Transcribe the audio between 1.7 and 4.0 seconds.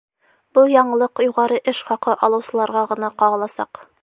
эш хаҡы алыусыларға ғына ҡағыласаҡ.